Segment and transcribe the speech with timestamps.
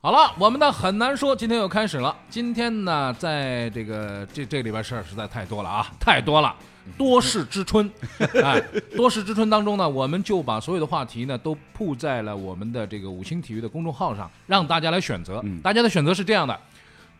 [0.00, 2.16] 好了，我们的很难说今天又开始了。
[2.30, 6.54] 今天呢，在这个这这里边事儿实在太多了啊， 太多了。
[6.96, 7.90] 多事之春，
[8.44, 8.62] 哎，
[8.96, 15.44] 多事之春当中呢，我们就把所有的话题呢都铺在了我们的这个五星体育的公众号上，让大家来选择。
[15.64, 16.56] 大家的选择是这样的：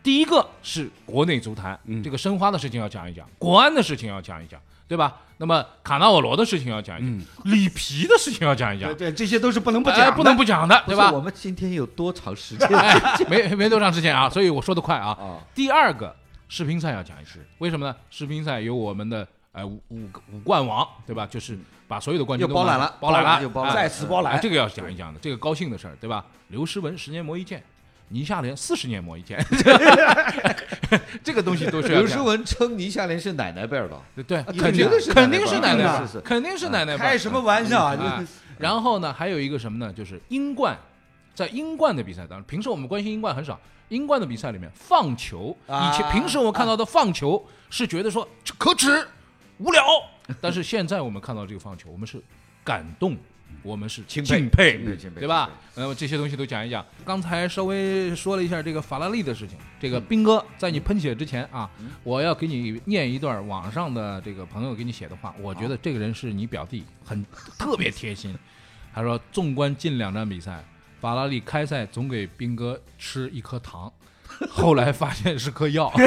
[0.01, 4.57] 第一个是国内足坛，这个申花的事情要讲一讲，国安的事情要讲一讲，
[4.89, 5.17] 对吧？
[5.37, 11.11] 那么卡纳瓦罗的事情要讲一讲，里皮的事情要讲一讲，对，这些都是不能不哎讲，不能不讲的，对吧？
[11.11, 12.67] 我们今天有多长时间？
[12.75, 15.09] 哎，没没多长时间啊，所以我说的快啊。
[15.11, 16.13] 啊，第二个
[16.49, 17.95] 世乒赛要讲一次，为什么呢？
[18.09, 21.25] 世乒赛有我们的呃五五五冠王，对吧？
[21.25, 26.25] 就是把所有的冠军都包揽了包揽了，又包揽哎再次包揽哎这个要讲一讲的，这个高兴的事儿，对吧？
[26.49, 27.63] 刘诗雯十年磨一剑，
[28.09, 29.43] 倪夏莲四十年磨一剑
[31.23, 32.19] 这个东西都是要刘诗。
[32.19, 37.97] 雯称倪夏莲是奶奶辈儿的，对，肯肯定定是肯定是奶奶肯定是奶奶开什么玩笑啊？
[38.19, 38.25] 哎
[38.59, 39.93] 然后呢，还有一个什么呢？
[39.93, 40.77] 就是英冠，
[41.33, 43.57] 在英冠的比赛当中，平时我们关心英冠很少。
[43.87, 49.07] 英冠的比赛里面，放球，啊以前平时我们看到的放球是觉得说可耻、
[49.59, 49.81] 无聊，
[50.41, 52.21] 但是现在我们看到这个放球，我们是
[52.63, 53.17] 感动，
[53.61, 55.49] 我们是钦佩敬佩佩对吧？
[55.75, 56.85] 那么这些东西都讲一讲。
[57.05, 61.69] 刚才稍微说了一下这个法拉利的事情，这个斌哥在你喷血之前啊，
[62.03, 67.25] 我要给你念一段网上的这个朋友给你写的话，我觉得这个人是你表弟，很
[67.57, 68.33] 特别贴心。
[68.93, 70.63] 他说，纵观近两站比赛，
[70.99, 73.91] 法拉利开赛总给斌哥吃一颗糖，
[74.49, 75.91] 后来发现是颗药。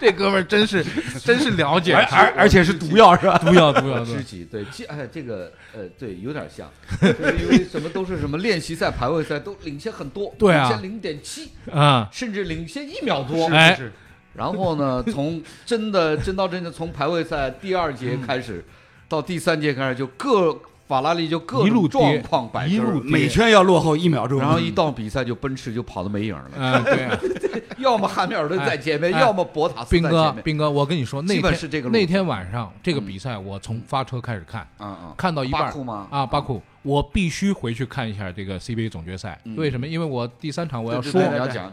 [0.00, 0.84] 这哥们儿真是
[1.24, 3.38] 真是了解，而而而且是毒药是吧？
[3.38, 4.22] 毒药毒药知。
[4.22, 6.68] 己对，这哎这个呃对有点像，
[7.00, 13.46] 就是因为什么都是什么练习赛、排位赛都领先很多，对啊领先零点七，啊，甚至领先一秒多。
[13.46, 13.92] 哎是
[14.34, 18.62] 然后呢，从真的真到真的从排位赛第二节开始，
[19.08, 27.18] 到第三节开始就各法拉利就各一路种状况摆一路每圈要落后一秒钟，然后一到比赛就奔驰就跑的没影了，嗯，对啊。
[27.78, 30.44] 要么汉密尔顿在前面，哎要么博塔斯斌哥在前，面。
[30.44, 39.38] 斌哥，我跟你说，那天是这个那天晚上这个比赛，我从发车开始看，嗯嗯，看到一半巴库吗啊，巴库，我必须回去看一下这个 CBA 总决赛。
[39.56, 39.86] 为什么？
[39.86, 41.20] 因为我第三场我要说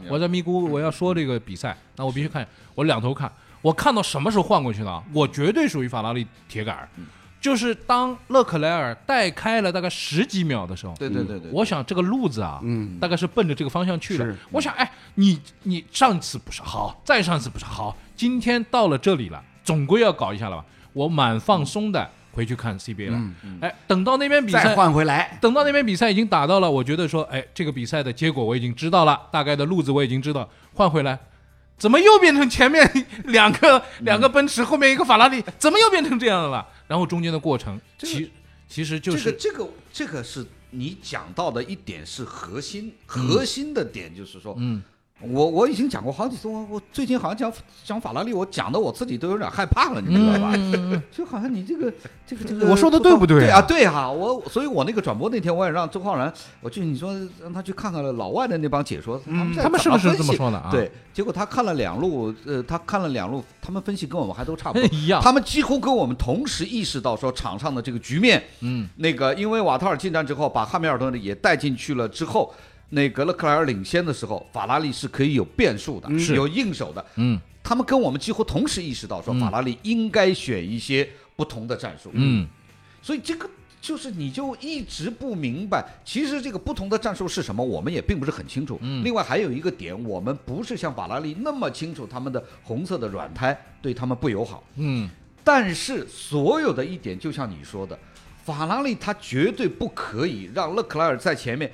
[0.10, 2.46] 我在咪咕我要说这个比赛，那我必须看，
[2.76, 5.04] 我两头看，我看到什么时候换过去的啊？
[5.14, 6.90] 我绝对属于法拉利铁杆儿，
[7.42, 14.38] 就是当勒克莱尔带开了大概十几秒的时候，对对对对，我想这个路子啊，嗯大概是奔着这个方向去的。
[14.52, 20.66] 我想，哎，你你上次不是好，再上次不是好，今天到了这里了，总归要搞一下了吧？
[20.94, 23.18] 我蛮放松的回去看 CBA 了。
[23.42, 31.18] 嗯哎，等到那边比再赛，换回来，等到那边比赛已经打到了，我觉得说，哎，这个比赛的结果我已经知道了，大概的路子我已经知道，换回来。
[31.82, 32.88] 怎么又变成前面
[33.26, 35.44] 两个两个奔驰，后面一个法拉利？
[35.58, 36.64] 怎么又变成这样的了？
[36.88, 38.32] 然后中间的过程，这个其
[38.68, 44.84] 其实就是这个这个这个是你讲到的一点是核心，核心的点就是说，嗯，
[45.30, 50.54] 我我已经讲过好几次，我我最近好像讲讲法拉利，我讲的我自己都有点害怕了，你知道吧？
[51.12, 51.92] 就好像你这个
[52.26, 60.70] 这个这个，我说的对不对啊对啊，对啊，我所以，我那个转播那天我也让周浩然，我去你说让他去看看老外的那帮解说，他们在他们是不是这么说的啊？
[60.72, 65.22] 对，结果他看了两路，呃，他看了两路，他们分析跟我们还都差不多， 一样。
[65.22, 72.54] 他们几乎跟我们同时意识到说场上的这个局面，嗯，那个因为瓦特尔进站之后，把汉密尔顿也带进去了之后，
[72.92, 77.04] 那个勒克莱尔领先的时候，法拉利是可以有变数的，是有应手的。
[77.16, 82.10] 嗯他们跟我们几乎同时意识到说，嗯法拉利应该选一些不同的战术。
[82.14, 82.48] 嗯
[83.02, 88.78] 所以这个就是你就一直不明白，其实这个不同的战术是什么，我们也并不是很清楚。
[88.82, 94.64] 嗯另外还有一个点，我们不是像法拉利那么清楚他们的红色的软胎对他们不友好。
[94.76, 95.10] 嗯
[95.44, 97.98] 但是所有的一点，就像你说的，
[98.44, 101.72] 法拉利他绝对不可以让勒克莱尔在前面。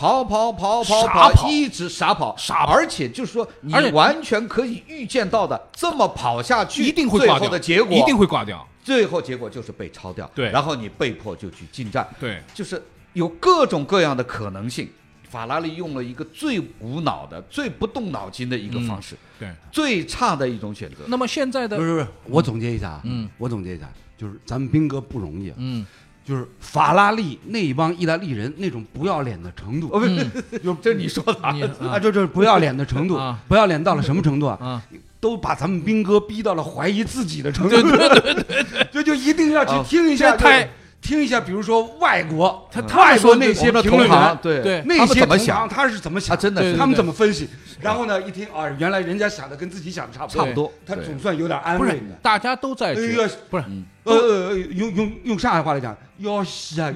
[0.00, 2.72] 跑跑跑跑傻跑一直傻跑，傻跑。
[2.72, 7.46] 而且就是说，你而完全可以预见到的，这么跑下去，一定会最挂掉。
[7.46, 8.66] 后的结果一定会挂掉。
[8.82, 10.50] 最后结果就是被超掉，对。
[10.50, 14.88] 然后你被迫就去进站，对，就是有各种各样的可能性。
[15.28, 19.48] 法拉利用了一个最无脑的、最不动脑筋的一个方式，对。
[19.70, 21.04] 最差的一种选择。
[21.06, 25.86] 那么现在的不是不是，我总结一下啊，嗯，我总结一下，就是咱们斌哥不容易啊，嗯
[26.30, 30.32] 就是法拉利那帮意大利人那种不要脸的程度，哦，不是，嗯，
[30.62, 34.56] 就这是你说的啊你啊，这这不要脸的程度啊， 不要脸到了什么程度啊？
[34.62, 34.82] 啊，
[35.18, 45.68] 都把咱们兵哥逼到了怀疑自己的程度，对对对对， 就就一定要去听一下，这太听一下，比如说外国，他外国那些的评论员同行，对对那些同行怎么想？
[45.68, 46.36] 他是怎么想？
[46.36, 47.48] 他真的是他们怎么分析？
[47.80, 52.16] 然后呢，一听啊，原来人家想的跟自己想的差不多，差不多，他总算有点安慰了。
[52.22, 53.64] 大家都在不是
[54.04, 56.92] 呃呃，呃用用用上海话来讲，要死啊！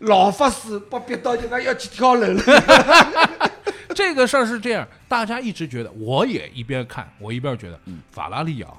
[0.00, 2.42] 老法师把逼到这个要去跳楼了。
[3.94, 7.78] 这个事儿是这样，大家一直觉得，我也一边看，我一边觉得，
[8.10, 8.70] 法拉利啊，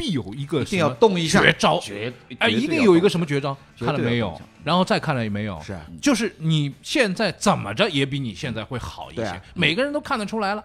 [0.00, 1.42] 必有一个一定要动一下。
[1.42, 4.40] 绝招，绝哎，一定有一个什么绝招，看了没有？
[4.64, 9.40] 然后再看了也没有，是就是你现在怎么着也比你现在会好一些。
[9.54, 10.64] 每个人都看得出来了。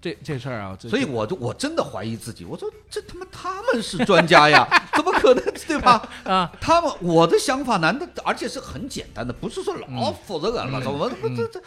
[0.00, 6.08] 这这事儿啊，所以我就我真的怀疑自己，我说这他妈他们是专家呀，怎么可能对吧？
[6.24, 11.60] 啊，他们我的想法难道而且是很简单的，不是说老复杂了，怎么这这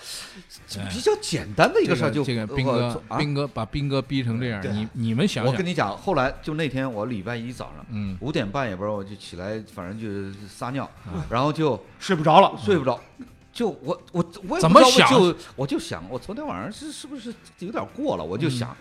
[0.68, 13.00] 这比较简单的一个事儿就这个斌哥，啊斌哥把斌哥逼成这样，你你们想想我跟，你讲，后来就那天我礼拜一早上嗯五点半也不知道我就起来，反正就撒尿，嗯然后就睡不着了，睡不着。
[13.54, 18.24] 就我我我怎么想就我就想，我昨天晚上是是不是有点过了？
[18.24, 18.76] 我就想，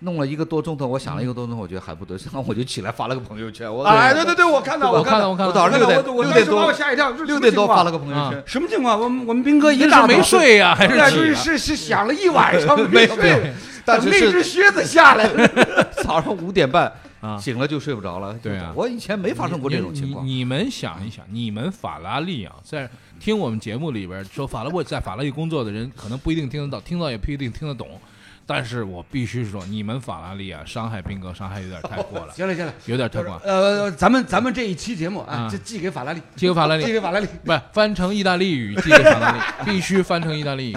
[0.00, 3.72] 弄了一个多钟头，我想了一个多钟头，我觉得还不得，然后我就起来发了个朋友圈。
[3.72, 9.00] 我哎，对对对，我看到，我看到我看到我早上六点我我六点当时把我多吓一跳，六点多发了个个朋友圈，什么情况？
[9.00, 13.52] 我们我们斌哥一大早睡呀， 还是是是是想了一晚上 没睡，
[13.84, 15.48] 但是那只是靴子下来了。
[16.04, 18.32] 早上五点半啊醒了就睡不着了。
[18.42, 22.88] 对啊我以前没发生过这种情况你们想一想，你们法拉利啊，在
[23.20, 28.00] 听我们节目里边说法拉利在法拉利工作的人，可能不一定听得到，听到也不一定听得懂。
[28.46, 33.40] 但是我必须说，你们法拉利啊，伤害斌哥，伤害有点太过了，行了行了，有点太过了。
[33.44, 37.26] 呃，咱们咱们这一期节目啊啊，就寄给法拉利，寄给法拉利寄给法拉利。
[37.44, 40.76] 不是翻成意大利语寄给法拉利，必须翻成意大利语。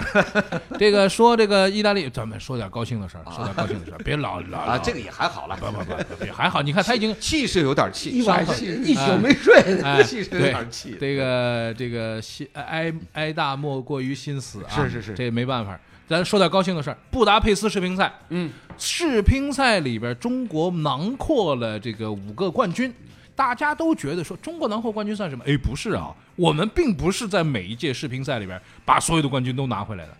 [0.78, 5.84] 这个说这个意大利，咱们说点高兴的事儿，说点高兴的事儿，别老老啊，这个也还好了，不不
[6.16, 10.96] 不也还好，你看他已经气是有点气，一晚上气一宿没睡，哎 气是有点气。
[10.98, 14.72] 这个这个心哀哀大莫过于心死啊！
[14.74, 15.78] 是是是这没办法。
[16.08, 22.92] 咱说点高兴的事儿，布达佩斯世乒赛，嗯，世乒赛里边中国囊括了这个五个冠军。
[23.36, 25.44] 大家都觉得说中国囊括冠军算什么？
[25.46, 30.12] 哎，不是啊，我们并不是在每一届世乒赛里边把所有的冠军都拿回来的。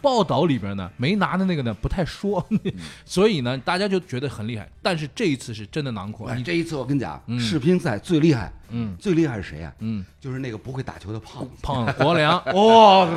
[0.00, 2.44] 报道里边呢，没拿的那个呢不太说，
[3.04, 4.68] 所以呢，大家就觉得很厉害。
[4.82, 9.72] 但是这一次是真的囊括，你哎这一次我跟你讲嗯，世乒赛最厉害，嗯最厉害是谁呀？
[9.80, 11.46] 嗯，就是那个不会打球的胖。
[11.62, 12.52] 胖国良哇，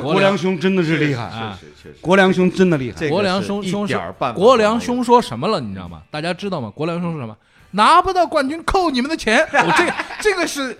[0.14, 3.08] 国良兄真的是厉害，啊是是是，国良兄真的厉害。
[3.08, 5.60] 国良兄兄说点儿办法国良兄说什么了？
[5.60, 6.02] 你知道吗？
[6.10, 6.70] 大家知道吗？
[6.74, 7.36] 国良兄说什么？
[7.72, 9.46] 拿不到冠军扣你们的钱。
[9.52, 10.76] 我这个这个是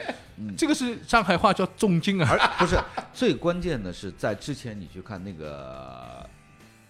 [0.57, 2.29] 这个是上海话叫重金啊。
[2.31, 2.79] 而 不是
[3.13, 6.29] 最关键的是，在之前你去看那个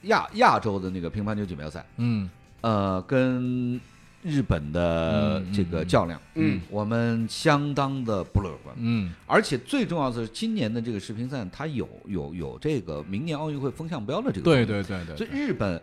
[0.03, 2.29] 亚亚洲的那个乒乓球锦标赛，嗯
[2.61, 3.81] 呃，跟
[4.23, 8.77] 日本的嗯这个嗯较量，嗯，我们相当的不乐观。
[8.79, 14.43] 嗯而且最重要的是，今年的这个世乒赛，它有有有这个明年奥运会风向标的这个。
[14.43, 14.67] 对。
[14.67, 15.81] 对对对，所以日本，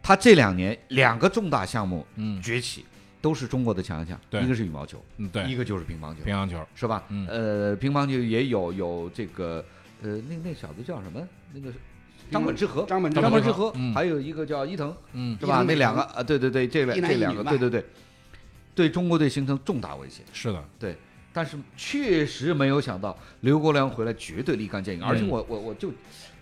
[0.00, 2.84] 他这两年两个重大项目嗯崛起，
[3.22, 4.20] 都是中国的强项。
[4.28, 4.42] 对。
[4.42, 5.44] 一个是羽毛球，嗯对。
[5.44, 6.58] 一个就是乒乓球，乒乓球。
[6.74, 7.02] 是吧？
[7.08, 7.26] 嗯。
[7.28, 9.64] 呃，乒乓球也有有这个
[10.02, 11.20] 呃，那那小子叫什么？
[11.54, 11.72] 那个
[12.30, 13.94] 张本智和，张本智和张本智和，嗯。
[13.94, 15.38] 还有一个叫伊藤，嗯。
[15.40, 15.64] 是吧？
[15.66, 17.84] 那两个诚啊，对对对，这两一男这两个，对对对，
[18.74, 20.22] 对中国队形成重大威胁。
[20.32, 20.96] 是的，对，
[21.32, 25.28] 但是确实没有想到刘国梁回来绝对立竿见影，而且嗯。
[25.28, 25.90] 我我我就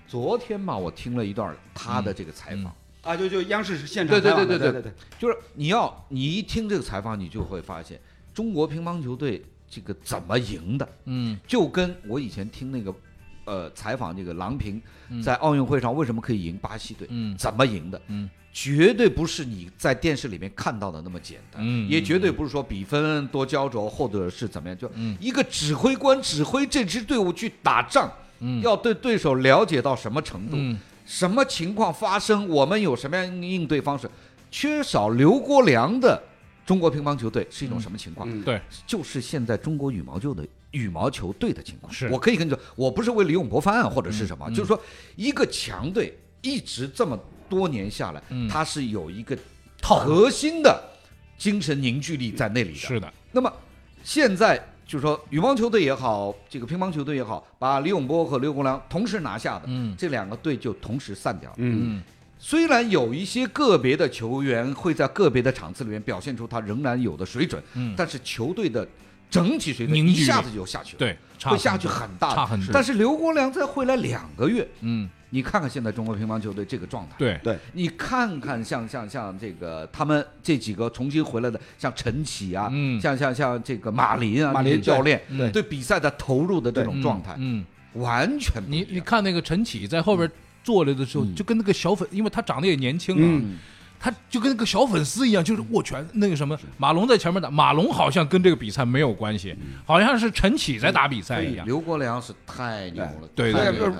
[0.08, 7.98] 昨天嘛，我听了一段他的这个采访，啊，就就央视现场对对对对的对对，就是你要你一听这个采访，你就会发现
[8.34, 11.38] 中国乒乓球队这个怎么赢的，嗯。
[11.46, 12.94] 就跟我以前听那个
[13.44, 15.22] 呃采访这个郎平嗯。
[15.22, 17.36] 在奥运会上为什么可以赢巴西队，嗯。
[17.36, 18.28] 怎么赢的，嗯。
[18.52, 25.16] 绝对不是你在电视里面看到的那么简单，嗯也绝对不是说比分多焦灼或者是怎么样，就嗯。
[25.20, 28.60] 一个指挥官指挥这支队伍去打仗，嗯。
[28.60, 30.78] 要对对手了解到什么程度，嗯
[31.10, 34.08] 什么情况发生，我们有什么样应对方式。
[34.48, 36.22] 缺少刘国梁的
[36.64, 38.30] 中国乒乓球队是一种什么情况？
[38.30, 41.92] 嗯对就是现在中国羽毛球的羽毛球队的情况。
[41.92, 44.80] 是我可以跟你说，我不是为李永博翻案或者是什么，嗯嗯就是说
[45.16, 49.36] 一个强队一直这么多年下来，嗯它是有一个
[49.82, 50.80] 核心的
[51.36, 52.76] 精神凝聚力在那里的。
[52.76, 53.52] 是的，那么
[54.04, 59.94] 现在就是说，羽毛球队也好，这个乒乓球队也好，把李永波和刘国梁同时拿下的，嗯。
[59.96, 61.56] 这两个队就同时散掉了。
[61.58, 62.02] 嗯，嗯
[62.40, 68.84] 虽然有一些个别的球员会在个别的场次里面表现出他仍然有的水准，嗯，但是球队的
[69.30, 72.34] 整体水准一下子就下去了，对，会下去很大的。
[72.34, 83.00] 差很多，但是刘国梁才回来两个月，嗯你看看现在中国乒乓球队这个状态，对，对，你看看像像像这个他们这几个重新回来的，像陈启啊，嗯。
[83.00, 85.50] 像像像这个马林啊，马林教练对。
[85.50, 88.88] 对比赛的投入的这种嗯状态，嗯，完全不一你样。
[88.90, 90.30] 你看那个陈启在后边
[90.62, 91.34] 坐着的时候，嗯。
[91.34, 93.58] 就跟那个小粉，因为他长得也年轻啊，嗯
[94.02, 96.58] 他就跟那个小粉丝一样，就是握拳那个什么。
[96.78, 99.54] 马龙在前面打，马龙好像跟这个比赛没有关系，
[99.84, 101.66] 好像是陈启在打比赛一样。
[101.66, 103.52] 刘国梁是太牛了，对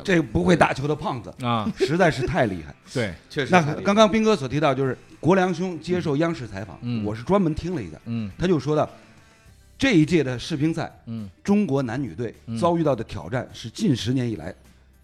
[0.03, 1.71] 这个不会打球的胖子，啊。
[1.77, 2.75] 实在是太厉害。
[2.95, 7.05] 对，确实那刚刚斌哥所提到，就是国梁兄接受央视采访，嗯。
[7.05, 8.31] 我是专门听了一下，嗯。
[8.39, 8.89] 他就说到，
[9.79, 12.57] 这一届的世乒赛，嗯，中国男女队嗯。
[12.57, 14.55] 遭遇到的挑战是近十年以来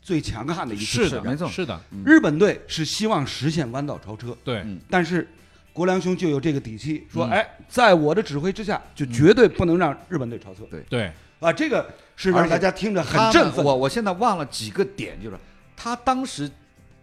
[0.07, 4.79] 最强悍的一次是的，没错是的，日本队是希望实现弯道超车，对，嗯。
[4.89, 5.27] 但是
[5.73, 10.63] 国良兄就有这个底气，说，嗯哎，在我的指挥之下，就绝对不能让日本队超车。
[10.71, 10.81] 对。
[10.89, 13.65] 对，啊，这个是让大家听着很振奋。
[13.65, 15.37] 我我现在忘了几个点，就是
[15.77, 16.49] 他当时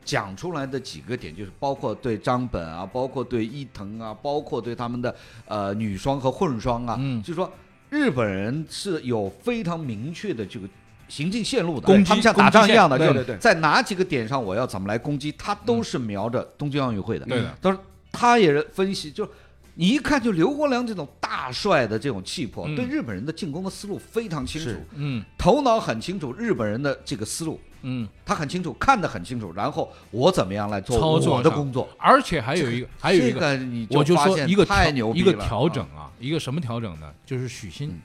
[0.06, 5.14] 讲出来的几个点，就是包括对张本啊，包括对伊藤啊，包括对他们的
[5.50, 7.22] 呃女双和混双啊，嗯。
[7.22, 7.52] 就是说
[7.90, 10.66] 日本人是有非常明确的这个。
[11.14, 17.26] 行进线路的，攻击他们像打仗一样的，在哪几个点上我要怎么来攻击，他都是瞄着东京奥运会的。
[17.28, 17.80] 对的，他说
[18.12, 19.30] 他也是分析，就
[19.76, 22.76] 你一看就刘国梁这种大帅的这种气魄，嗯。
[22.76, 25.24] 对日本人的进攻的思路非常清楚，嗯。
[25.38, 33.60] 头脑很清楚日本人的这个思路，嗯，他很清楚，看得很清楚，然后我怎么样来做操作我的工作，而且还有一个，还有一这个，
[33.92, 37.12] 我就发现说一个太牛逼一个了调整啊，一个什么调整呢？
[37.26, 38.00] 就是许昕嗯，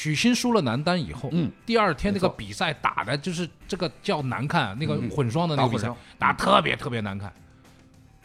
[0.00, 7.30] 许昕输了男单以后，嗯，第二天那个比赛打的就是这个叫难看，那个嗯混双的那个比赛打特别特别难看。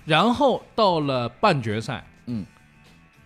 [0.05, 2.45] 然后到了半决赛，嗯，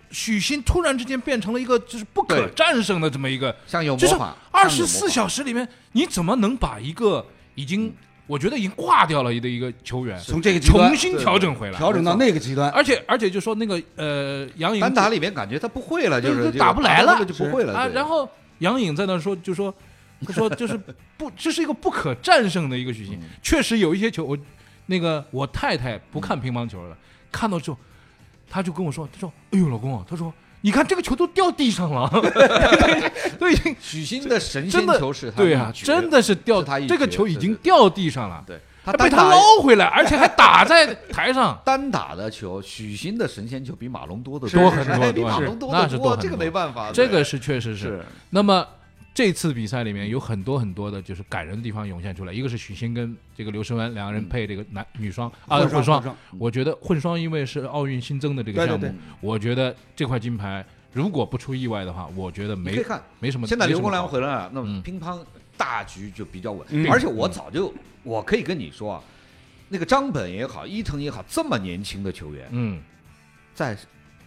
[0.09, 7.93] 许昕突然之间变成了一个就是不可战胜的这么一个，像有就是魔法，二十四小时里面，你怎么能把一个已经
[8.25, 11.77] 我觉得已经挂掉了的一个球员从这个重新调整回来？
[11.77, 17.23] 调整到那个极端，而且而且就说那个呃杨颖单打里面感觉他不会了，就是打不来了。
[17.23, 18.27] 就不会了啊，然后
[18.59, 19.73] 杨颖在那说就说
[20.25, 20.79] 他说就是
[21.17, 23.29] 不这是一个不可战胜的一个许昕，嗯。
[23.41, 24.37] 确实有一些球我
[24.85, 26.97] 那个我太太不看乒乓球了，
[27.31, 27.77] 看到之后
[28.49, 32.09] 她就跟我说，她说哎呦老公啊，她说你看这个球都掉地上了，
[33.39, 38.59] 都已经许昕的神仙球是他对啊，真的是掉是他一这个球已经掉地上了，对，
[38.91, 41.59] 还被他捞回来， 而且还打在台上。
[41.65, 44.69] 单打的球，许昕的神仙球比马龙多得多。
[44.69, 48.03] 很多哎比马龙多那得多，这个没办法，这个是确实是。
[48.29, 48.65] 那么
[49.13, 63.45] 这次比赛里面有很多很多的就是感人的地方涌现出来，一个是许昕跟这个刘诗雯两个人配这个男女双啊混混双，我觉得混双因为是奥运新增的这个项目，我觉得这块金牌如果不出意外的话，我觉得没看，没什么。
[63.45, 64.67] 现在刘国梁回来了，那嗯。
[64.67, 65.19] 么乒乓
[65.59, 66.65] 大局就比较稳。
[66.69, 69.03] 嗯，而且我早就我可以跟你说啊，
[69.67, 72.81] 那个张本也好，伊藤也好，这么年轻的球员，嗯。
[73.53, 73.77] 在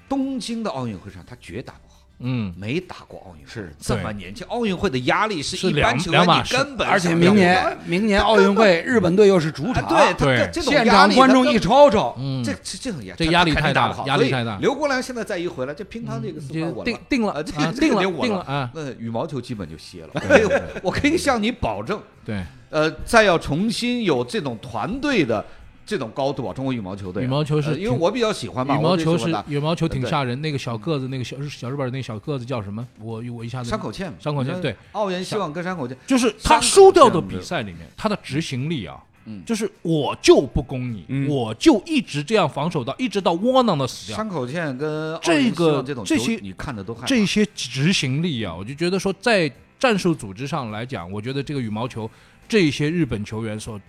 [0.07, 1.92] 东京的奥运会上他绝打不好。
[2.23, 10.51] 嗯，没打过奥运会，是这么年轻，奥运会的压力是是一般两球员你根本而且明年明年奥运会日本队又是主场，啊对对。
[10.53, 12.43] 这这种现压力场观众一吵吵，嗯。
[12.43, 14.59] 这这这种压这压力太大了压力太大。
[14.59, 18.41] 刘国梁现在再一回来，这乒乓这个四就环稳了，定定了啊这定了定了。
[18.43, 20.11] 啊，那羽毛球基本就歇了。
[20.83, 25.45] 我可以向你保证，对，呃，再要重新有这种团队的
[25.85, 32.87] 这种高度啊，中国羽毛球队啊，羽毛球是呃因为我比较喜欢嘛，羽毛球是羽毛球挺吓人，那个小个子那个小小日本那个小个子叫什么？
[33.01, 39.43] 我我一下子山口茜山口茜对，奥原希望跟山口茜，就是他输掉的比赛里面，他的执行力啊，嗯。
[39.45, 41.29] 就是我就不攻你，嗯。
[41.29, 44.17] 我就一直这样防守到一直到窝囊的死掉。
[44.17, 52.09] 山口茜跟这个这种这些你看的都这些执行力啊，我就觉得说，在战术组织上来讲，我觉得这个羽毛球
[52.49, 53.81] 这些日本球员所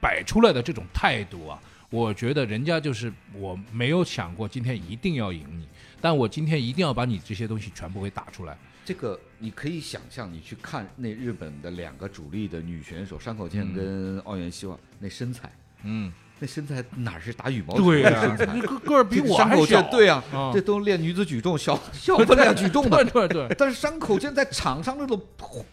[0.00, 1.60] 摆出来的这种态度啊，
[1.90, 5.66] 我觉得人家就是我没有想过今天一定要赢你，
[6.00, 8.56] 但我今天一定要把你这些东西全部给打出来。
[8.84, 13.74] 这个你可以想象，你去看那日本的两个主力的女选手山口茜嗯。
[13.74, 15.50] 跟奥原希望那身材，
[15.82, 18.46] 嗯，那身材哪是打羽毛球身材？
[18.60, 23.26] 个个儿比我还小，对啊，啊这都练女子举重小 小分量举重的对。
[23.26, 25.20] 对对， 但是山口健在场上那种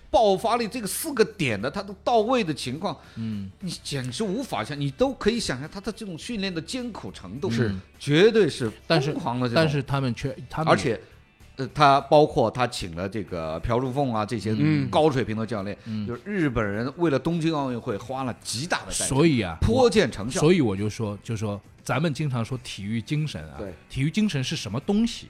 [0.09, 9.51] 爆发力，这个四个点的他都到位的情况，嗯，你简直无法想，你都可以想象他的这种训练的艰苦程度是，绝对是但是疯狂的。
[9.53, 10.99] 但是他们却他们而且，
[11.55, 20.39] 呃，他包括他请了这个朴树凤啊这些嗯高水平的教练，嗯就是日本人为了东京奥运会花了极大的代价，所以啊，颇见成效。
[20.39, 25.27] 所以我就说，就说咱们经常说体育精神啊，体育精神是什么东西？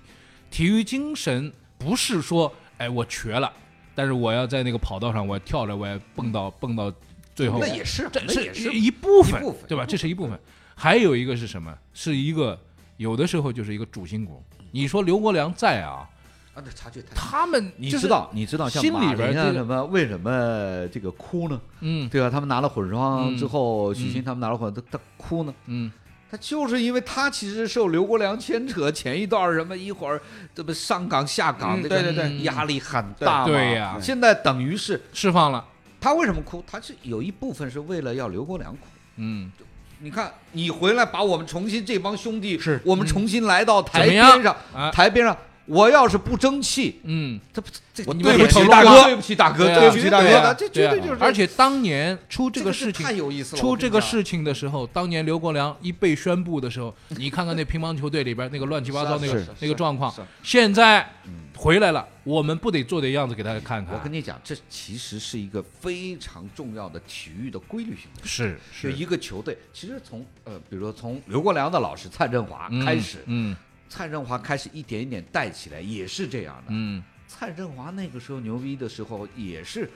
[0.50, 3.51] 体育精神不是说，哎，我瘸了，
[3.94, 6.94] 但是我要在那个跑道上，我要跳着，我要蹦到蹦到
[7.36, 9.86] 最后那也是，这那也是一部分，部分对吧？
[9.86, 10.39] 这是一部分。
[10.75, 11.75] 还有一个是什么？
[11.94, 12.58] 是一个
[12.98, 14.42] 有的时候就是一个主心骨。
[14.72, 16.08] 你说刘国梁在啊，
[16.54, 17.22] 啊，那差距太大。
[17.22, 21.60] 他们就是你知道，你知道像马边这个林啊什么为什么这个哭呢？
[21.82, 22.30] 嗯对吧？
[22.30, 25.54] 他们拿了混双之后，许嗯昕他们拿了混，他他哭呢？
[25.66, 25.92] 嗯
[26.30, 30.20] 他就是因为他其实受刘国梁牵扯，前一段什么一会儿
[30.56, 33.46] 这不上岗下岗，对对对压力很大嘛。
[33.46, 35.64] 对呀现在等于是释放了，
[36.02, 36.64] 他为什么哭？
[36.66, 38.88] 他是有一部分是为了要刘国梁哭。
[39.18, 39.52] 嗯
[40.00, 51.17] 你看，你回来把我们重新这帮兄弟，是我们重新来到台边上，啊台边上，我要是不争气，嗯，这不这我对不起大哥，对不起大哥，对不起大哥，这绝对就是。
[51.22, 53.13] 而且当年出这个事情太。
[53.13, 63.93] 有意思了，出这个事情的时候，当年刘国梁一被宣布的时候，你看看那乒乓球队里边那个乱七八糟那个那个状况是是，现在嗯回来了，我们不得做点样子给大家看看？
[63.93, 68.25] 我跟你讲，这其实是一个非常重要的体育的规律性的。
[68.25, 73.55] 是就一个球队，其实从呃，比如说从刘国梁的老师蔡振华开始，嗯
[73.94, 76.64] 蔡振华开始一点一点带起来，也是这样的。
[76.70, 79.88] 嗯蔡振华那个时候牛逼的时候，也是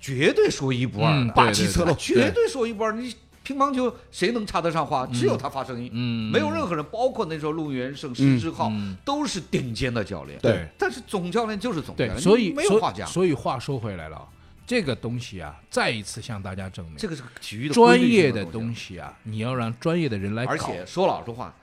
[0.00, 2.90] 绝对说一不二霸气侧漏绝对说一不二。
[2.90, 5.06] 你乒乓球谁能插得上话？
[5.06, 10.36] 只有他发声音，嗯，没有任何人，包括那时候陆元胜、石之浩，嗯都是顶尖的教练。
[10.40, 13.08] 对但是总教练就是总教，练，所以没有话讲。
[13.08, 14.28] 所以话说回来了，
[14.66, 18.58] 这个东西啊，再一次向大家证明，这个是个体育的专业的的东西。
[18.58, 20.52] 东西啊，你要让专业的人来搞。
[20.52, 21.54] 而且说老实话，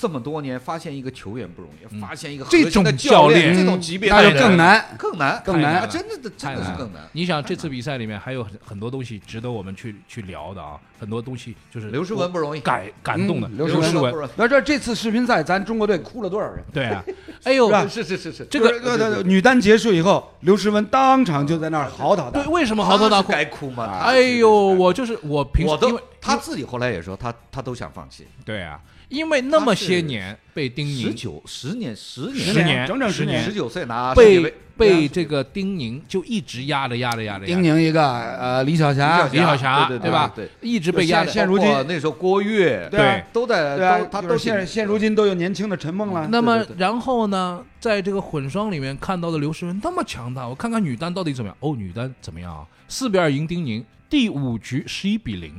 [0.00, 4.96] 这么多年发现一个球员不容易，嗯发现一个这核心的种教练练这种级别那就的人更难。
[4.96, 7.02] 更难更难啊真的真的是更难。
[7.12, 13.48] 你想这次比赛里面还有很很多东西值得我们去去聊的啊，很多东西就是刘诗雯不容易，感感动的。
[13.48, 16.62] 嗯刘诗雯诗雯不容易那这这次世乒赛，咱中国队哭了多少人？
[16.72, 17.02] 对啊，
[17.42, 22.52] 哎呦是，是是是是，这个就是对对对女单结束以后，刘诗雯当场就在那儿嚎啕大哭对，哭。
[22.52, 23.32] 为什么嚎啕大哭？
[23.32, 23.98] 该哭吗？
[24.00, 28.26] 哎呦，我就是我平时我都因为他自己后来也说，他他都想放弃。
[28.44, 32.36] 对啊，因为那么些年被丁宁，十九十年十年。
[32.38, 33.42] 十年整整十年。
[33.42, 40.30] 十九岁拿被，被这个丁宁，就一直压着压着压着，丁宁一个，呃，李晓霞，李晓霞对吧？
[40.36, 41.30] 对，一直被压着。
[41.30, 43.22] 现现如今那时候郭跃对啊。
[43.32, 46.28] 都在对啊都，他都现现如今都有年轻的陈梦了。
[46.30, 51.56] 那么然后呢，在这个混双里面看到的刘诗雯那么强大，我看看女单到底怎么样？
[51.60, 52.66] 哦，女单怎么样啊？
[52.88, 55.52] 四比二赢丁宁，第五局十一比零，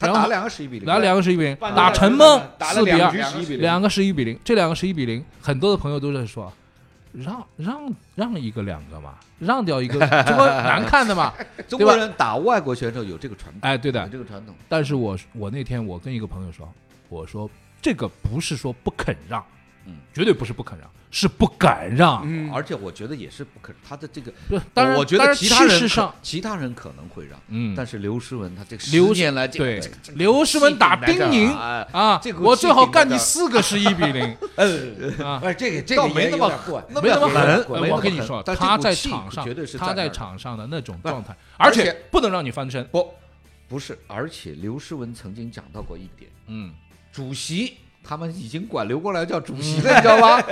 [0.00, 2.40] 他打两个十一比零，打两个十一比零，打陈梦
[2.72, 3.12] 四比二
[3.58, 6.50] 两个十一比零，这两个十一比零，很多的朋友都在说，
[7.12, 11.34] 让让让一个两个嘛，让掉一个， 这不难看的嘛？
[11.68, 14.08] 中国人打外国选手有这个传统，哎，对的有。
[14.08, 14.54] 这个传统。
[14.70, 16.66] 但是我我那天我跟一个朋友说，
[17.10, 17.50] 我说
[17.82, 19.44] 这个不是说不肯让，
[19.90, 22.22] 嗯，绝对不是不肯让，是不敢让。
[22.24, 24.32] 嗯，而且我觉得也是不可，他的这个，
[24.72, 34.24] 当然，我觉当然得其他人可气势上，其他人可能会让，嗯，但是刘诗雯他这个刘十年来这个对刘诗雯打丁宁哎啊我最好干你四个十一比零
[35.24, 35.40] 啊。
[35.42, 36.48] 哎，这个这个没那么
[37.02, 42.86] 没那么狠我跟你说，他在场上绝对是，他在场上的那种状态，而且不能让你翻身。
[42.92, 43.14] 不
[43.68, 46.72] 不是，而且刘诗雯曾经讲到过一点，嗯，
[47.12, 47.76] 主席
[48.10, 50.44] 他们已经管刘国梁叫主席了，你知道吧？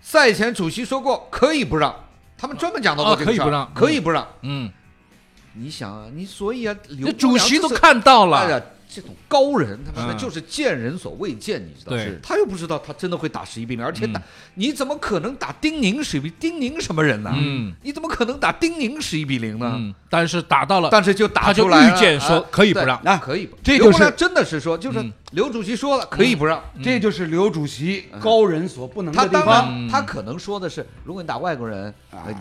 [0.00, 1.92] 赛前主席说过可以不让，
[2.38, 3.74] 他们专门讲到这个事儿可以不让。
[3.74, 4.28] 可以不让。
[4.42, 4.70] 嗯，
[5.54, 8.62] 你想啊，你所以啊，刘主席都看到了，哎呀，
[8.94, 11.96] 这种高人，他妈的嗯就是见人所未见，你知道？
[12.22, 14.22] 他又不知道他真的会打十一比零，而且打嗯
[14.54, 16.30] 你怎么可能打丁宁十一比？
[16.38, 17.32] 丁宁什么人呢？
[17.36, 19.72] 嗯你怎么可能打丁宁十一比零呢？
[19.76, 26.62] 嗯，但是打到了，但是就打就出来了预见说啊可以不让啊可以不，这就是真的是说，就是嗯刘主席说了可以不让。
[26.82, 29.68] 这就是刘主席高人所不能他当的地方。
[29.68, 31.92] 嗯然，他可能说的是，如果你打外国人，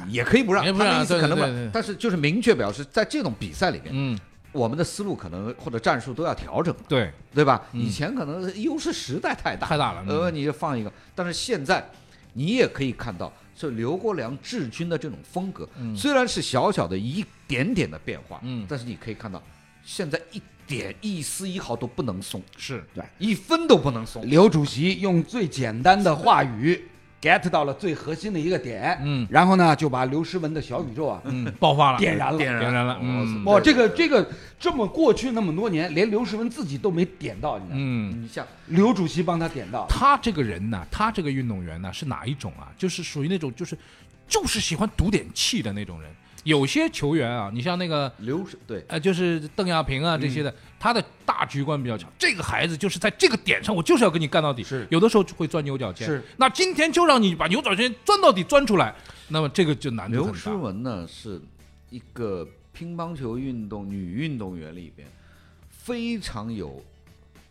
[0.09, 4.19] 也可以不让，也不他的意思可能不对对对，但是就是明确表示，在这种比赛里面，嗯，
[4.53, 7.61] 我们的思路可能或者战术都要调整，对，对吧？
[7.73, 7.81] 嗯。
[7.81, 10.05] 以前可能优势实在太大，太大了。
[10.07, 11.85] 呃，嗯你就放一个，但是现在
[12.33, 15.93] 你也可以看到，是刘国梁治军的这种风格，嗯。
[15.97, 18.65] 虽然是小小的一点点的变化，嗯。
[18.69, 19.41] 但是你可以看到，
[19.83, 22.83] 现在一点一丝一毫都不能松，是。
[22.93, 24.25] 对，一分都不能松。
[24.29, 26.87] 刘主席用最简单的话语
[27.23, 32.37] get 到了最核心的一个点，嗯然后呢就把刘诗雯的小宇宙啊嗯，爆发了，点燃了。
[32.37, 37.81] 点点燃了，嗯哇，这个这个这么过去那么多年，连刘诗雯自己都没点到，你知道吗？
[37.81, 38.23] 嗯。
[38.23, 39.85] 你像刘主席帮他点到。
[39.87, 42.67] 他这个人呢，他这个运动员呢是哪一种啊？
[42.77, 43.77] 就是属于那种就是
[44.27, 46.11] 就是喜欢赌点气的那种人。
[46.43, 52.11] 有些球员啊，你像那个刘是对，呃，就是邓亚萍啊这些的，他的大局观比较强。
[52.19, 54.63] 这个孩子就是在这个点上，我就是要跟你干到底。
[54.63, 56.05] 是有的时候就会钻牛角尖。
[56.05, 58.93] 是，那今天就让你把牛角尖钻到底，钻出来，
[59.29, 60.49] 那么这个就难度刘诗。
[60.49, 61.41] 雯呢是
[61.89, 65.07] 一个乒乓球运动女运动员里边
[65.69, 66.83] 非常有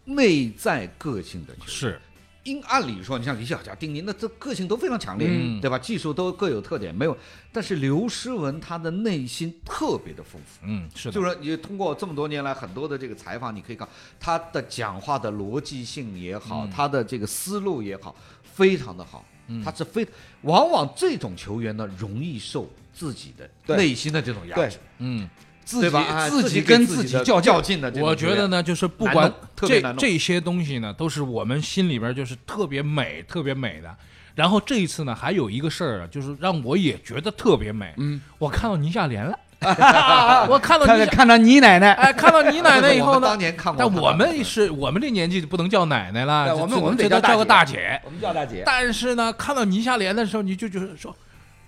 [0.05, 1.68] 内在个性的球员。
[1.68, 2.00] 是，
[2.44, 5.61] 因按理说，你像李小佳、丁宁，那这个性都非常强烈，嗯。
[5.61, 5.78] 对吧？
[5.78, 7.16] 技术都各有特点，没有。
[7.52, 13.87] 但是刘诗雯她的内心特别的丰富，嗯，是的，就是说你通过这么多年来很多的这个采访，你可以看
[14.18, 16.70] 她的讲话的逻辑性也好，嗯。
[16.70, 19.24] 她的这个思路也好，非常的好。
[19.46, 19.62] 嗯。
[19.62, 20.07] 她是非
[20.42, 24.68] 往往这种球员呢，容易受自己的内心的这种压对。
[24.68, 25.28] 制，嗯，
[25.64, 25.96] 自己
[26.29, 33.94] 自己跟自己较劲较劲的我，觉得呢，就是不管这这些东西呢，都是我们心里边就是特别美、特别美的。
[34.35, 37.92] 然后这一次呢，还有一个事儿啊，就是让我也觉得特别美。
[37.98, 39.38] 嗯，我看到倪夏莲了，
[40.48, 48.01] 我看到你，看看到你奶奶，哎，看到你奶奶以后呢 当，年看过，但我们是我们这年纪就不能叫奶奶了，我们我们得叫叫个大大姐。
[48.07, 51.14] 我们叫大姐，但是呢，看到倪夏莲的时候，你就就是说，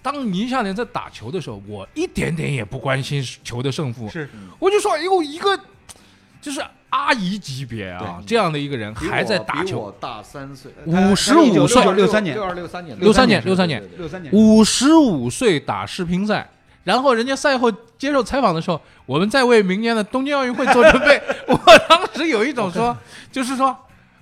[0.05, 4.29] 当倪夏莲在打球的时候，我一点点也不关心球的胜负，是。
[4.59, 5.59] 我就说，哎呦，一个
[6.43, 12.37] 就是阿姨级别啊，这样的一个人还在打球，比我大三岁，五十五岁，六三年。
[12.37, 13.57] 六二六三年，六三年六
[14.07, 16.51] 三年五十五岁打世乒赛，
[16.85, 21.19] 然后人家赛后接受采访的时候，我们在为明年的东京奥运会做准备。
[21.49, 21.57] 我
[21.89, 22.95] 当时有一种说，
[23.33, 23.75] 就是说，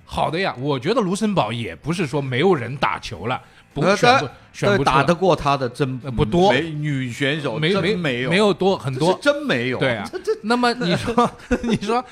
[0.05, 3.41] 好的呀，我觉得卢森堡也不是说没有人打球了，
[3.73, 6.53] 不呃选不对选不打得过他的真呃不多。
[6.53, 8.29] 没女选手没没真没有。
[8.29, 9.17] 没有多很多。
[9.21, 10.09] 真没有，对啊。
[10.43, 11.31] 那么你说，
[11.63, 12.03] 你说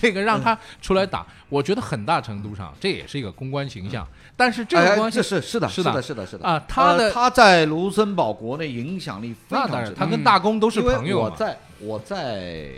[0.00, 4.06] 这个让他出来打，我觉得很大程度上这也是一个公关形象。
[4.36, 6.46] 但是这哎个关系这是是的是的的是的是的。
[6.46, 11.28] 啊他的呃他在卢森堡国内影响力非常之大他跟大公都是朋友嘛。
[11.30, 12.70] 我在我在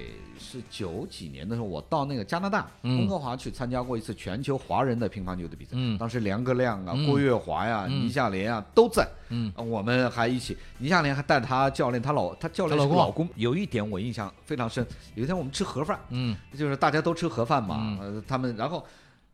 [0.52, 5.70] 是九几年的时候，我到那个加拿大嗯温哥华去参加过一次全球华人的乒乓球的比赛。
[5.74, 9.08] 嗯当时梁格亮啊、嗯郭跃华呀、嗯倪夏莲啊都在。
[9.30, 13.26] 嗯呃我们还一起，倪夏莲还带着她教练，她老她教练老公老公。
[13.36, 18.84] 有一点我印象非常深，有一天我们吃盒饭，嗯就是大家都吃盒饭嘛，嗯呃，他们然后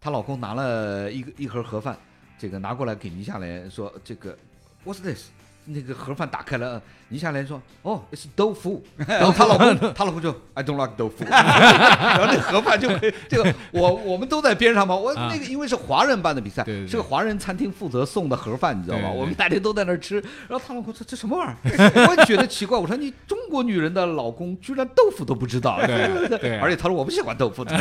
[0.00, 1.98] 她老公拿了一个一盒盒饭，
[2.38, 4.38] 这个拿过来给倪夏莲说这个
[4.84, 5.30] What's this？
[5.70, 19.10] 那个盒饭打开了，倪夏莲说哦，it's 豆腐， 然后她老公她老公就 I don't like 豆腐， 然后那盒饭就被这个我 我们都在边上嘛，我啊那个因为是华人办的比赛，对对对是个华人餐厅负责送的盒饭，你知道吗？
[19.10, 20.16] 我们大家都在那儿吃，
[20.48, 22.06] 然后她老公说这什么玩意儿？
[22.08, 27.76] 我也觉得奇怪，我说你中国女人的老公居然豆腐都不知道，对对而且他说我不喜欢豆腐的。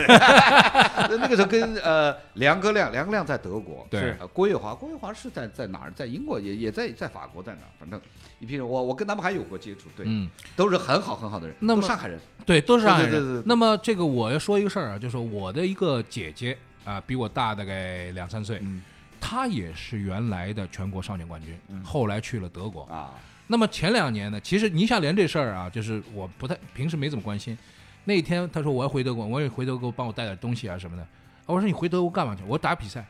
[1.10, 5.92] 那个时候跟呃梁哥亮，梁哥亮在德国，对呃郭跃华，郭跃华是在在哪儿？
[5.96, 7.77] 在英国也也在在法国，在哪儿？
[7.80, 8.00] 反正
[8.40, 13.12] 一批人，我我跟他们还有过接触，对，嗯，都是很好很好的人，那么都上海人，对，都是上海人。
[13.12, 18.82] 对对对对对那么这个我要说一个事儿啊，就是我的一个姐姐啊，比我大大概两三岁，嗯
[19.20, 22.84] 她也是原来的全国少年冠军，后来去了德国。
[22.84, 23.12] 啊，
[23.48, 27.58] 那么前两年呢，其实倪夏莲这事儿啊，就是我不太平时没怎么关心。
[28.06, 31.06] 那一天她说我要回德国，我也回德国帮我带点东西啊什么的。
[31.46, 32.44] 我说你回德国干嘛去？
[32.48, 33.06] 我打比赛。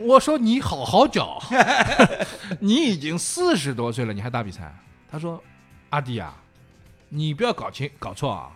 [0.00, 1.40] 我说你好好教，
[2.60, 4.74] 你已经四十多岁了，你还打比赛？
[5.10, 5.42] 他说
[5.90, 6.34] 阿弟啊，
[7.08, 8.50] 你不要搞清搞错啊，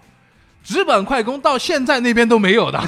[0.63, 2.79] 直板快攻到现在那边都没有的。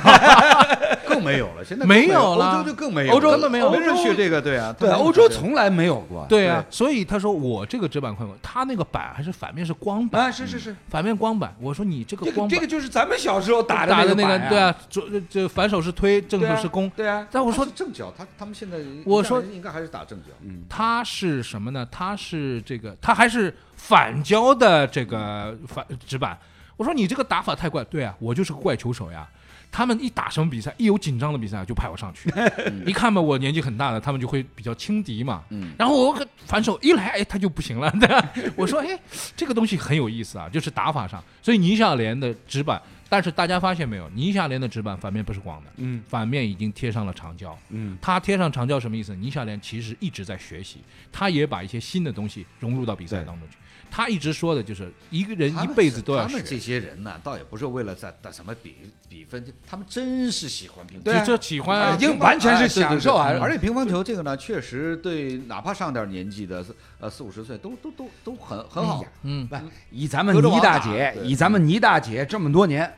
[1.14, 2.52] 更没有了，现在没有有了。
[2.52, 3.70] 欧洲就更没有了，欧洲根本没有。
[3.70, 6.48] 没人这个，对啊，对，欧洲从来没有过，对。
[6.48, 11.54] 啊，所以他说我这个直板快攻，他那个板还是反面是光板，啊，是是是，反面光板。
[11.60, 16.90] 我说你这个光板这个就是咱们小时候打打的那个对啊，左这反手是推，正手是攻。
[16.90, 21.86] 对啊，但我说正脚，他他们现在我说应该还是打正脚，嗯，他是什么呢？
[21.90, 26.38] 他是这个，他还是反胶的这个反直板。
[26.76, 29.28] 我说你这个打法太怪，对啊，我就是个怪球手呀。
[29.72, 32.30] 他们一打什么比赛，一有紧张的比赛就派我上去，
[32.86, 35.42] 一看吧，我年纪很大了，他们就会比较轻敌嘛。
[35.48, 37.90] 嗯，然后我反手一来，哎，他就不行了。
[37.92, 39.00] 对 吧我说，哎，
[39.34, 41.24] 这个东西很有意思啊，就是打法上。
[41.40, 47.58] 所以倪夏莲的直板，但是大家发现没有，倪夏莲的直板反面不是光的，嗯反面已经贴上了长胶。
[47.70, 49.16] 嗯，他贴上长胶什么意思？
[49.16, 50.80] 倪夏莲其实一直在学习，
[51.10, 53.56] 他也把一些新的东西融入到比赛当中去。
[53.94, 58.74] 他一直说的就是一个人一辈子都要学他们，这些人呢，倒也不是为了在打什么比
[59.06, 61.26] 比分，他们真是喜欢乒乓球。
[61.26, 61.98] 就这喜欢啊已。
[61.98, 66.64] 经完全是享受啊而且乒乓球这个呢，确实对哪怕上点年纪的，
[67.00, 69.04] 呃四五十岁都都都都很很好。
[69.24, 69.56] 嗯，不，
[69.90, 72.90] 以咱们倪大姐，以咱们倪大姐这么多年，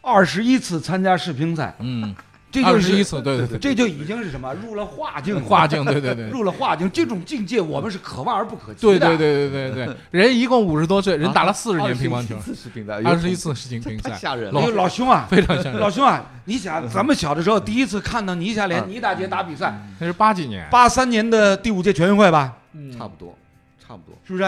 [0.00, 2.14] 二十一次参加世乒赛，嗯，
[2.52, 6.28] 这就是二十一次，对对对，这就已经是什么入了化境化，境，对对对。
[6.30, 8.98] 入了化境，这种境界我们是可望而不可及的。
[8.98, 15.88] 对对对对对对，人一共五十多岁，人打了四十年乒乓球，四十乒赛，二十一次世锦乒赛，太吓人了那个老兄啊，非常吓人老。
[15.90, 22.52] 兄啊，你想，咱们小的时候第一次看到倪夏莲、嗯倪大姐打比赛，那是八几年，八三年的第五届全运会吧，
[22.98, 23.34] 差不多，
[23.80, 24.14] 差不多。
[24.26, 24.44] 是不是？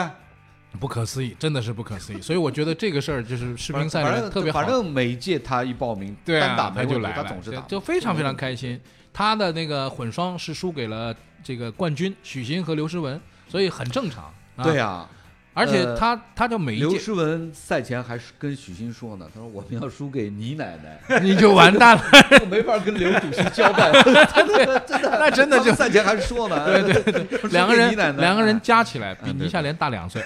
[0.80, 2.20] 不可思议，真的是不可思议。
[2.20, 8.80] 所以我觉得这个事儿就是世乒赛特别好反，正每届他一报名，对单打啊，他就来了，他总是打，就就非常非常开心。
[9.12, 14.24] 他的那个混双是输给了这个冠军许昕和刘诗雯，所以很正常。
[14.56, 15.08] 啊对呀。
[15.54, 22.02] 而且呃他他就每一刘诗雯赛前还是跟许昕说呢，他说我们要输给倪奶奶， 你就完蛋了。
[22.42, 23.92] 我没法跟刘主席交代，
[24.34, 30.20] 真的真的，那真的就赛前还说呢，对对对，两个人两个人加起来比倪夏莲大两岁，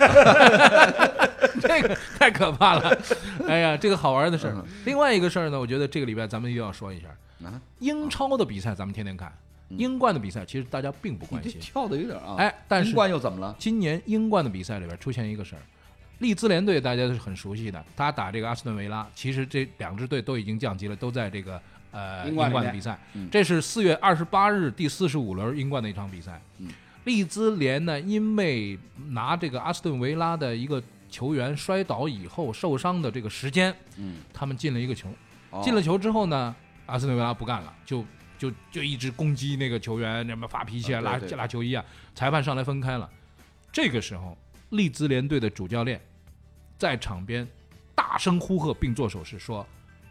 [1.60, 2.98] 这个太可怕了。
[3.46, 4.54] 哎呀，这个好玩的事儿。
[4.56, 4.64] 嗯。
[4.86, 7.08] 另外一个事儿呢，我觉得这个礼拜咱们又要说一下
[7.46, 9.30] 啊，英超的比赛，咱们天天看。
[9.70, 13.54] 英冠的比赛其实大家并不关心，跳的有点啊，哎，但是英冠又怎么了？
[13.58, 15.62] 今年英冠的比赛里边出现一个事儿，
[16.18, 22.98] 利兹联队大家都是很熟悉的，他打这个阿斯顿维拉，其实这两支队都已经降级了，都在这个呃英英冠的比赛。
[23.12, 23.28] 嗯。
[23.30, 26.40] 这是四月二十八日第四十五轮英冠的一场比赛。
[26.58, 26.68] 嗯。
[27.04, 28.78] 利兹联呢，因为
[29.10, 35.08] 拿这个阿斯顿维拉的一个球员摔倒以后受伤的这个时间，嗯，他们进了一个球。
[35.50, 36.54] 哦进了球之后呢，
[36.84, 38.04] 阿斯顿维拉不干了，就
[38.38, 43.10] 就就一直攻击那个球员，什么发脾气啊，拉拉球衣啊，裁判上来分开了。
[43.72, 44.38] 这个时候，
[44.70, 46.00] 利兹联队的主教练
[46.78, 47.46] 在场边
[47.94, 49.66] 大声呼喝，并做手势说：“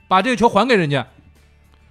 [0.08, 1.08] 把这个球还给人家，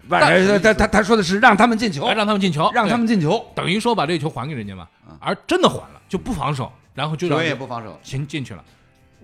[0.09, 3.45] 不是他他他说的是让他们进球，让他们进球，让他们进球。
[3.55, 5.19] 等于说把这个球还给人家嘛啊。
[5.21, 8.65] 而真的还了，就不防守，然后就让也不防守，进进去了。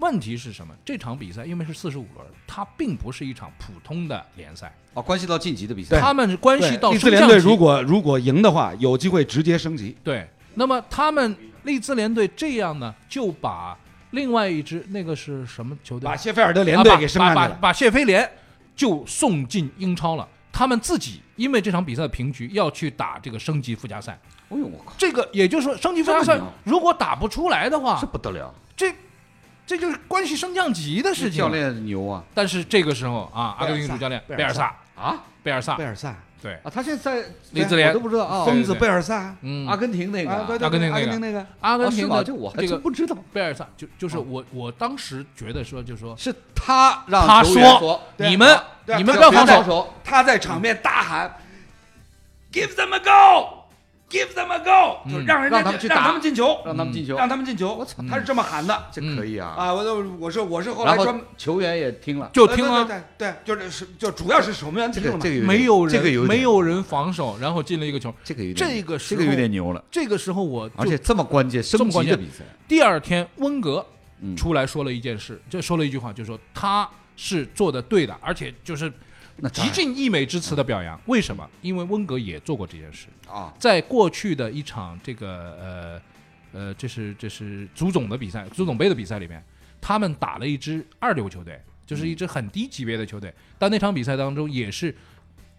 [0.03, 0.75] 问题是什么？
[0.85, 9.97] 这场比赛因为是四十五轮，它并不是一场普通的联赛，哦，关系到晋级的比赛，他们关系到利兹联队如果如果赢的话，有机会直接升级。
[10.03, 13.79] 对，那么他们利兹联队这样呢，就把
[14.11, 16.05] 另外一支那个是什么球队？
[16.05, 17.49] 把谢菲尔德联队给升上去了。
[17.49, 18.29] 把把把谢菲联
[18.75, 20.29] 就送进英超了。
[20.51, 24.19] 他们自己因为这场比赛的平局，要去打这个升级附加赛。
[24.51, 28.53] 哎呦我靠，这个也就是说，升级附加赛如果打不出来的话这，不得了，
[29.73, 31.39] 这这就是关系升降级的事情。
[31.39, 32.23] 教，练牛啊。
[32.35, 34.75] 但是这个时候啊，阿根廷主教练贝尔萨。
[34.95, 35.25] 贝尔萨，啊？
[35.43, 35.77] 贝尔萨。
[35.77, 36.71] 贝，尔萨，对，啊！
[36.73, 40.95] 他现在在李子联我都不知道啊，疯子贝尔萨，嗯，阿根廷那个阿根廷那个。
[40.95, 42.09] 阿根廷那个，阿根哦是吗？
[42.09, 48.61] 廷的这我还这个真不知道，贝尔萨，就就是我我当时觉得说，就说是他让他说你们
[48.99, 51.37] 你们他不要防守，防守，他在场面大喊
[52.53, 53.62] ：“Give them a go,
[54.12, 57.75] give them a go”，嗯就是让人家让让他们去打他们进球，让他们进球，让他们进球。
[57.75, 59.55] 我操他是这么喊的这可以啊！
[59.57, 59.72] 啊！
[59.72, 68.14] 我就我是我是后来专后球员也听了，就听了，对对对，对就是是就主要是守门员听了嘛这个这个没有人这个有没有人防守，然后进了一个球。
[68.22, 73.85] 这个有点这个时候这个有点牛了，这个时候我而且这么关键，升么关键级的比赛，第二天温格
[74.20, 78.92] 嗯出来说了一件事，就说了一句话，就说他是做的对的，而且就是
[79.44, 80.98] 那极尽溢美之词的表扬。
[81.07, 81.50] 为什么？
[81.62, 86.02] 因为温格也做过这件事，啊，在过去的一场这个呃
[86.52, 89.42] 呃，这是这是足总的比赛，足总杯的比赛里面，
[89.81, 94.94] 他们打了一支二流球队，就是一支很低级别的球队，但那场比赛当中也是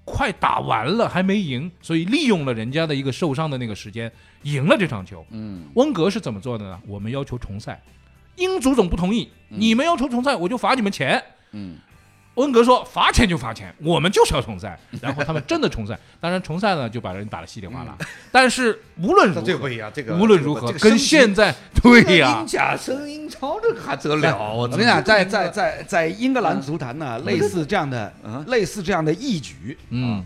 [0.05, 4.09] 快打完了还没赢，所以利用了人家的一个受伤的那个时间，
[4.43, 5.25] 赢了这场球。
[5.31, 6.81] 嗯，温格是怎么做的呢？
[6.87, 7.81] 我们要求重赛，
[8.37, 11.21] 英足总不同意，你们要求重赛，我就罚你们钱。
[11.51, 11.77] 嗯，
[12.35, 14.79] 温格说罚钱就罚钱，我们就是要重赛。
[15.01, 17.97] 然后他们真的重赛，当然重赛呢就把人打得稀里哗啦。
[18.31, 22.39] 但是无论如何这不，一样，这个无论如何，跟现在在对呀。
[22.39, 24.37] 英，甲升英超这个还得了？
[24.37, 30.25] 我我跟你讲，在在在在英格兰足坛呢，类似这样的啊类似这样的义举，嗯。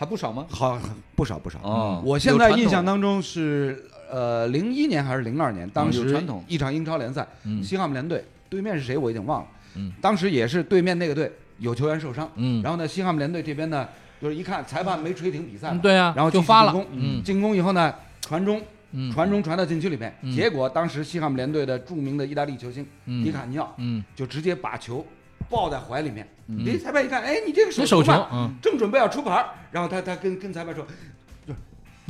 [0.00, 0.46] 还不少吗？
[0.48, 0.78] 好
[1.16, 1.58] 不少不少。
[1.60, 2.00] 哦。
[2.04, 6.44] 我现在印象当中是呃零一年还是零二年，当时有传统。
[6.46, 7.60] 一场英超联赛，嗯。
[7.60, 9.48] 西汉姆联队对面是谁我已经忘了，
[9.78, 9.92] 嗯。
[10.00, 12.60] 当时也是对面那个队有球员受伤，嗯。
[12.62, 13.88] 然后呢西汉姆联队这边呢
[14.20, 16.86] 就是一看裁判没吹停比赛，嗯，对啊，然后就发了。
[16.92, 17.22] 嗯。
[17.22, 18.60] 进攻以后呢传中
[18.92, 19.10] 嗯。
[19.12, 20.34] 传中传到禁区里面，嗯。
[20.34, 23.24] 结果当时西汉姆联队的著名的意大利球星嗯。
[23.24, 25.06] 迪卡尼奥嗯，就直接把球
[25.48, 26.64] 抱在怀里面，嗯。
[26.66, 30.86] 哎，裁判一看，哎，你这个手手球，嗯，正准备要出牌，然后他他跟跟裁判说，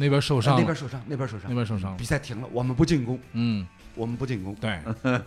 [0.00, 3.66] 那边受伤，那边受伤，那边受伤，那边受伤比，赛停了，我们不进攻，嗯，
[3.98, 4.54] 我们不进攻。
[4.54, 4.78] 对，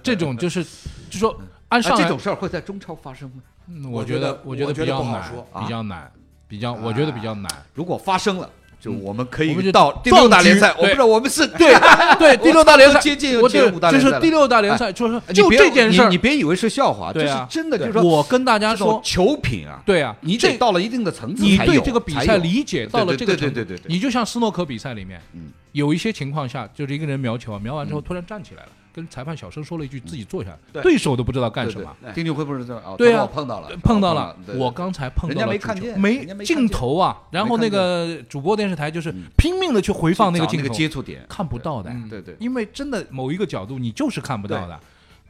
[0.02, 0.64] 这种就是
[1.10, 3.44] 就说按啊上来这种事儿会在中超发生吗？
[3.68, 5.32] 嗯我觉得我觉得，比较难
[5.62, 6.12] 比较难，
[6.48, 7.52] 比较，我觉得比较难。
[7.74, 8.50] 如果发生了，
[8.82, 10.74] 就我们可以到 第六大联赛。
[10.78, 11.74] 我不知道我们是对
[12.18, 30.82] 对，第六大联赛接近我进入五大联赛就是第六大联赛，就是说就这件事儿你，别以为是笑话，这是真的，就是说我跟大家说，球品啊，对啊，你这得到了一定的层次你对这个比赛理解到了这个程度，对对对对你就像斯诺克比赛里面，嗯有一些情况下，就是一个人瞄球啊，瞄完之后嗯突然站起来了，跟裁判小声说了一句，自己坐下，对。
[30.84, 31.96] 对手都不知道干什么。
[32.14, 32.96] 丁俊晖不是这样啊？
[32.98, 34.36] 对啊碰到了，碰到了。
[34.56, 39.24] 我刚才碰到人家了没看见没镜头啊，然后那个主播电视台就是嗯。
[39.38, 44.80] 拼命的去回放那个镜头，接触点，看不到的，嗯对对，因为真的某一个角度你就是看不到的。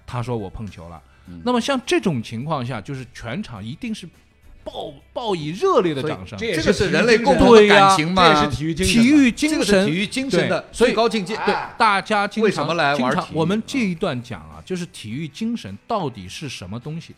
[0.06, 1.02] 他说我碰球了。
[1.28, 1.42] 嗯。
[1.46, 4.08] 那么像这种情况下，就是全场一定是
[4.64, 6.38] 报报以热烈的掌声。
[6.40, 9.04] 这个是人类体育共同的感情嘛，这也是体育精神。
[9.04, 11.36] 体育精这个是神体育精神的对最高境界。
[11.36, 17.16] 对哎大家经常为什么来玩经常我们这一段讲啊，就是体育精神到底是什么东西？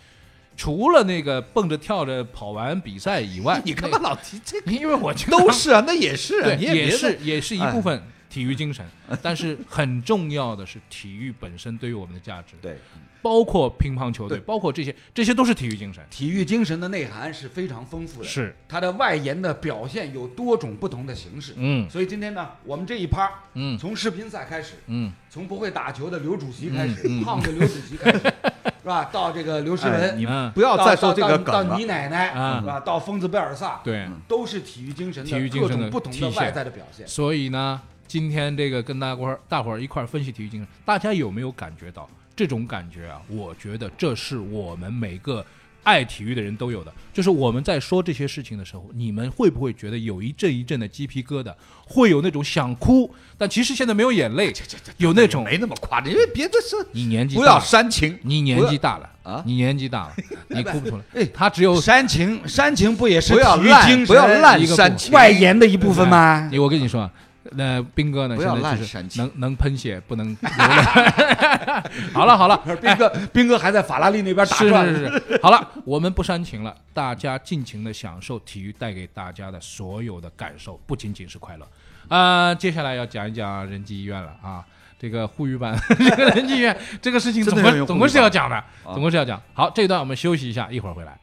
[0.56, 4.72] 除了那个蹦着跳着跑完比赛以外， 你干嘛老提这个？
[4.72, 8.84] 因为我觉得都是啊，那也是也是也是一哎部分体育精神，
[9.22, 12.78] 但是很重要的是体育本身对于我们的价值，对，
[13.22, 16.04] 包括乒乓球队，对包括这些，这些都是体育精神。
[16.10, 21.54] 体育精神的内涵是非常丰富的，是，它的外延的表现有多种不同的形式。
[21.58, 28.20] 嗯所以今天呢，我们这一趴，嗯从世乒赛开始，嗯，从不会打球的刘主席开始，嗯嗯胖的刘主席开始，
[28.82, 29.06] 是吧？
[29.14, 31.86] 到这个刘诗哎雯，你们不要再说这个到到梗了你。
[31.86, 32.80] 奶奶，啊是吧？
[32.80, 34.08] 到疯子贝尔萨，对。
[34.28, 37.08] 都是体育精神体育的各精神的种不同的外在的表现。
[37.08, 43.22] 所以呢，今天这个跟大伙儿大伙儿一块儿分析体育精神，大家有没有感觉到这种感觉啊？
[43.28, 45.46] 我觉得这是我们每个
[45.84, 46.94] 爱体育的人都有的。
[47.12, 51.54] 就是我们在说这些事情的时候，你们会不会觉得有一阵一阵的鸡皮疙瘩，
[51.86, 54.54] 会有那种想哭，但其实现在没有眼泪，
[54.98, 58.18] 有那种没那么夸张，因为别的是你年纪不要大了煽情。
[58.24, 60.16] 你年纪大了啊你年纪大了，
[60.50, 61.04] 你哭不出来。
[61.14, 66.48] 哎他只有煽情，煽情不也是不要体育精神不要烂一个部煽情，外延的一部分吗？
[66.52, 67.12] 你我跟你说啊，
[67.56, 72.14] 那斌哥呢，不要现在就是滥煽情能能喷血，不能 流泪。
[72.14, 74.86] 好 了好了，斌哥，斌哥还在法拉利那边打是转。
[74.86, 81.68] 是是是，好了，我们不煽情了，大家尽情的享受体育带给大家的所有的感受，不仅仅是快乐。
[82.10, 84.64] 啊、接下来要讲一讲仁济医院了啊，
[85.00, 89.42] 这个沪语版 这个仁济医院这个事情总归总归是要讲的，啊总归是要讲。
[89.54, 91.18] 好，这一段我们休息一下，一会儿回来。